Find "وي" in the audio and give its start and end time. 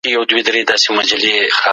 1.21-1.37